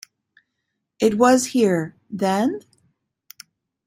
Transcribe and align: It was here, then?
It 0.99 1.19
was 1.19 1.45
here, 1.45 1.95
then? 2.09 2.61